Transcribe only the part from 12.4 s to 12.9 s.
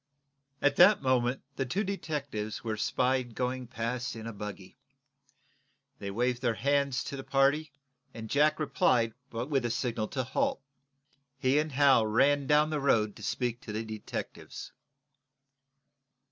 down to the